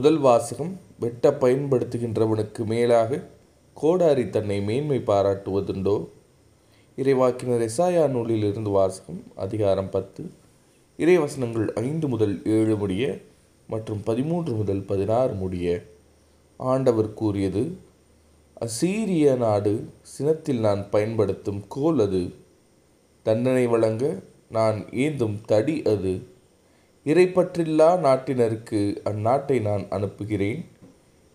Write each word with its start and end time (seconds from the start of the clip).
முதல் 0.00 0.18
வாசகம் 0.18 0.80
வெட்ட 1.00 1.30
பயன்படுத்துகின்றவனுக்கு 1.30 2.64
மேலாக 2.64 3.24
கோடாரி 3.74 4.28
தன்னை 4.28 4.60
மேன்மை 4.60 4.98
பாராட்டுவதுண்டோ? 4.98 6.08
இறைவாக்கினர் 6.96 7.68
எசாயா 7.68 8.08
நூலிலிருந்து 8.08 8.70
வாசகம் 8.70 9.22
அதிகாரம் 9.34 9.90
பத்து. 9.90 10.30
இறைவசனங்கள் 10.96 11.68
ஐந்து 11.68 12.08
முதல் 12.08 12.44
ஏழு 12.44 12.76
முடிய 12.76 13.18
மற்றும் 13.66 14.02
பதிமூன்று 14.02 14.52
முதல் 14.52 14.82
பதினாறு 14.82 15.34
முடிய. 15.34 15.84
ஆண்டவர் 16.56 17.14
கூறியது 17.14 17.78
அசீரிய 18.60 19.36
நாடு 19.36 19.88
சினத்தில் 20.18 20.58
நான் 20.58 20.90
பயன்படுத்தும் 20.90 21.64
கோல் 21.68 22.00
அது. 22.00 22.32
தண்டனை 23.22 23.66
வழங்க 23.66 24.20
நான் 24.48 24.84
ஏந்தும் 24.84 25.40
தடி 25.46 25.82
அது. 25.82 26.34
இறைப்பற்றில்லா 27.06 27.88
நாட்டினருக்கு 28.04 28.78
அந்நாட்டை 29.04 29.60
நான் 29.60 29.84
அனுப்புகிறேன். 29.88 30.64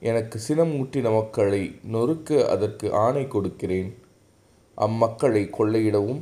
எனக்கு 0.00 0.38
சினம் 0.38 0.72
ஊட்டின 0.72 1.10
மக்களை 1.12 1.74
நொறுக்க 1.92 2.46
அதற்கு 2.48 2.92
ஆணை 2.92 3.28
கொடுக்கிறேன். 3.28 3.90
அம்மக்களை 4.78 5.42
கொள்ளையிடவும் 5.50 6.20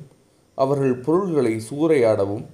அவர்கள் 0.55 0.97
பொருள்களை 0.97 1.61
சூறையாடவும் 1.71 2.47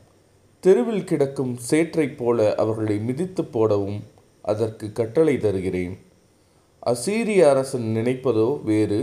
தெருவில் 0.60 1.05
கிடக்கும் 1.05 1.55
சேற்றைப் 1.70 2.19
போல 2.19 2.55
அவர்களை 2.55 2.98
மிதித்து 2.98 3.45
போடவும் 3.45 4.00
அதற்கு 4.42 4.92
கட்டளை 4.92 5.38
தருகிறேன். 5.38 5.95
அசீரிய 6.86 7.48
அரசன் 7.48 7.88
நினைப்பதோ 7.97 8.62
வேறு 8.62 9.00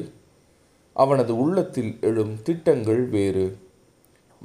அவனது 0.93 1.37
உள்ளத்தில் 1.37 1.97
எழும் 2.01 2.35
திட்டங்கள் 2.43 3.03
வேறு. 3.07 3.57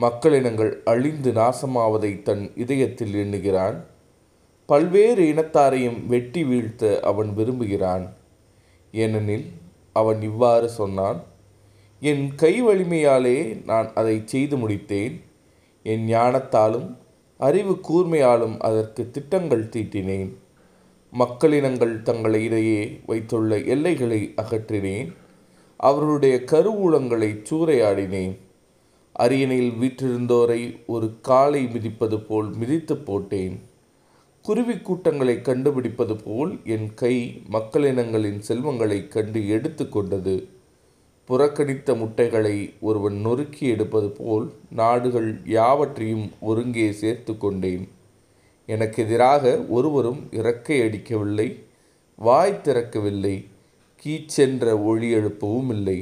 மக்களினங்கள் 0.00 0.82
அழிந்து 0.84 1.32
நாசமாவதை 1.32 2.22
தன் 2.22 2.52
இதயத்தில் 2.54 3.14
எண்ணுகிறான். 3.14 3.76
பல்வேறு 4.66 5.22
இனத்தாரையும் 5.22 6.06
வெட்டி 6.06 6.44
வீழ்த்த 6.44 7.00
அவன் 7.00 7.34
விரும்புகிறான். 7.34 8.12
ஏனெனில் 8.92 9.46
அவன் 9.92 10.22
இவ்வாறு 10.22 10.68
சொன்னான் 10.68 11.22
என் 12.00 12.34
கை 12.34 12.62
வலிமையாலே 12.62 13.64
நான் 13.64 13.92
அதை 13.94 14.22
செய்து 14.24 14.56
முடித்தேன். 14.56 15.20
என் 15.82 16.06
ஞானத்தாலும் 16.08 16.96
அறிவு 17.38 17.80
கூர்மையாலும் 17.88 18.58
அதற்கு 18.58 19.10
திட்டங்கள் 19.10 19.68
தீட்டினேன். 19.68 20.32
மக்களினங்கள் 21.12 22.02
தங்களை 22.02 22.44
இடையே 22.44 23.00
வைத்துள்ள 23.06 23.58
எல்லைகளை 23.58 24.34
அகற்றினேன். 24.36 25.12
அவர்களுடைய 25.76 26.40
கருவூலங்களை 26.46 27.30
சூறையாடினேன். 27.50 28.36
அரியணையில் 29.22 29.74
வீற்றிருந்தோரை 29.80 30.60
ஒரு 30.86 31.06
காலை 31.20 31.60
மிதிப்பது 31.66 32.16
போல் 32.20 32.48
மிதித்து 32.52 32.94
போட்டேன். 32.96 33.56
குருவி 34.44 34.76
கூட்டங்களை 34.78 35.36
கண்டுபிடிப்பது 35.40 36.14
போல் 36.16 36.52
என் 36.64 36.88
கை 36.94 37.14
மக்களினங்களின் 37.50 38.38
செல்வங்களை 38.38 38.98
கண்டு 39.08 39.40
எடுத்து 39.48 39.84
கொண்டது. 39.88 40.34
புறக்கணித்த 41.28 41.96
முட்டைகளை 41.96 42.56
ஒருவன் 42.80 43.18
நொறுக்கி 43.26 43.64
எடுப்பது 43.66 44.08
போல் 44.10 44.46
நாடுகள் 44.70 45.30
யாவற்றையும் 45.44 46.26
ஒருங்கே 46.40 46.88
சேர்த்து 47.02 47.34
கொண்டேன். 47.38 47.88
எனக்கு 48.68 48.98
எதிராக 49.02 49.54
ஒருவரும் 49.68 50.20
இறக்கை 50.30 50.76
அடிக்கவில்லை 50.82 51.48
வாய் 52.18 52.60
திறக்கவில்லை 52.64 53.36
கீச்சென்ற 54.02 54.82
ஒளி 54.82 55.08
எழுப்பவும் 55.14 55.70
இல்லை 55.70 55.98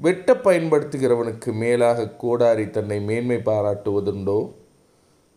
வெட்ட 0.00 0.34
பயன்படுத்துகிறவனுக்கு 0.34 1.52
மேலாக 1.52 2.08
கோடாரி 2.08 2.70
தன்னை 2.70 3.00
மேன்மை 3.00 3.36
பாராட்டுவதுண்டோ? 3.36 4.52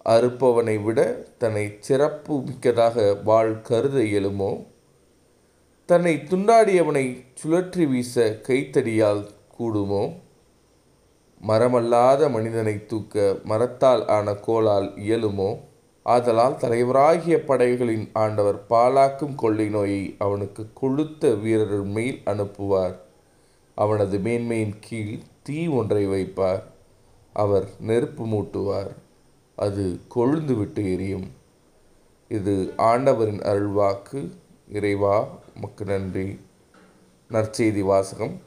அறுப்பவனை 0.06 0.84
விட 0.84 1.26
தன்னை 1.38 1.76
சிறப்பு 1.80 2.42
மிக்கதாக 2.42 3.14
வாழ் 3.24 3.62
கருத 3.62 4.00
இயலுமோ? 4.00 4.66
தன்னை 5.86 6.24
துண்டாடியவனை 6.30 7.24
சுழற்றி 7.44 7.88
வீச 7.88 8.42
கைத்தடியால் 8.48 9.30
கூடுமோ? 9.60 10.04
மரமல்லாத 11.42 12.30
மனிதனை 12.30 12.86
தூக்க 12.86 13.36
மரத்தால் 13.44 14.08
ஆன 14.08 14.34
கோலால் 14.34 14.92
இயலுமோ? 14.96 15.60
ஆதலால் 16.04 16.58
தலைவராகிய 16.58 17.38
படைகளின் 17.46 18.10
ஆண்டவர் 18.14 18.66
பாலாக்கும் 18.70 19.36
கொள்ளை 19.36 19.70
நோயை 19.70 20.16
அவனுக்கு 20.20 20.66
கொளுத்த 20.82 21.42
வீரர்கள் 21.42 21.84
மேல் 21.84 22.22
அனுப்புவார். 22.26 23.04
அவனது 23.76 24.20
மேன்மையின் 24.20 24.76
கீழ் 24.80 25.20
தீ 25.44 25.68
ஒன்றை 25.68 26.08
வைப்பார். 26.08 26.64
அவர் 27.34 27.70
நெருப்பு 27.80 28.26
மூட்டுவார். 28.26 28.92
அது 29.56 30.00
கொழுந்து 30.16 30.54
விட்டு 30.58 30.94
எரியும். 30.94 31.32
இது 32.30 32.74
ஆண்டவரின் 32.78 33.40
அருள்வாக்கு. 33.40 34.30
இறைவா 34.70 35.40
உமக்கு 35.56 35.86
நன்றி. 35.86 36.40
நற்செய்தி 37.30 37.80
வாசகம். 37.80 38.40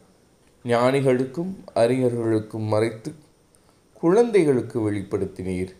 ஞானிகளுக்கும் 0.64 1.54
அறிஞர்களுக்கும் 1.74 2.66
மறைத்து 2.66 3.14
குழந்தைகளுக்கு 3.92 4.92
வெளிப்படுத்தினீர். 4.92 5.74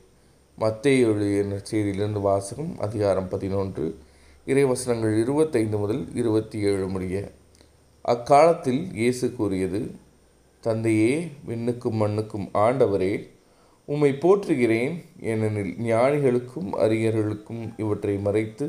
மத்திய 0.56 1.06
எழுதிய 1.06 1.42
நற்செய்தியிலிருந்து 1.42 2.20
வாசகம் 2.20 2.78
அதிகாரம் 2.78 3.28
பதினொன்று 3.28 3.98
இறைவசனங்கள் 4.46 5.20
இருபத்தைந்து 5.20 5.78
முதல் 5.78 6.14
இருபத்தி 6.14 6.58
ஏழு 6.58 6.88
முடிய. 6.88 7.30
அக்காலத்தில் 8.12 8.82
இயேசு 8.92 9.26
கூறியது 9.32 9.80
தந்தையே 10.60 11.12
விண்ணுக்கும் 11.46 11.98
மண்ணுக்கும் 12.02 12.46
ஆண்டவரே 12.54 13.14
உம்மை 13.88 14.10
போற்றுகிறேன். 14.12 14.94
ஏனெனில் 15.20 15.72
ஞானிகளுக்கும் 15.82 16.70
அறிஞர்களுக்கும் 16.84 17.62
இவற்றை 17.76 18.14
மறைத்து 18.18 18.66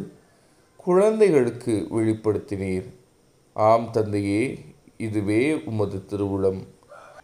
குழந்தைகளுக்கு 0.77 1.87
வெளிப்படுத்தினீர். 1.91 2.87
ஆம் 3.53 3.87
தந்தையே 3.91 4.43
இதுவே 4.97 5.41
உமது 5.65 5.99
திருவுளம். 6.09 6.61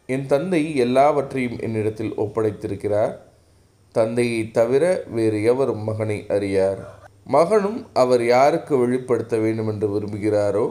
என் 0.06 0.26
தந்தை 0.26 0.76
எல்லாவற்றையும் 0.76 1.60
என்னிடத்தில் 1.60 2.14
ஒப்படைத்திருக்கிறார். 2.18 3.14
தந்தையை 3.96 4.52
தவிர 4.52 5.04
வேறு 5.08 5.44
எவரும் 5.44 5.84
மகனை 5.84 6.20
அறியார். 6.28 6.82
மகனும் 7.26 7.80
அவர் 7.94 8.26
யாருக்கு 8.26 8.74
வெளிப்படுத்த 8.78 9.36
வேண்டும் 9.38 9.68
என்று 9.68 9.88
விரும்புகிறாரோ 9.94 10.66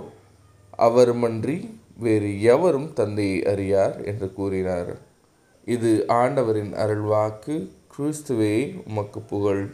அவருமன்றி 0.78 1.70
வேறு 1.98 2.42
எவரும் 2.42 2.92
தந்தையை 2.92 3.44
அறியார் 3.44 4.04
என்று 4.04 4.32
கூறினார். 4.32 4.98
இது 5.64 6.04
ஆண்டவரின் 6.08 6.72
அருள்வாக்கு 6.72 7.68
கிறிஸ்துவே 7.98 8.82
உமக்கு 8.86 9.20
புகழ். 9.20 9.70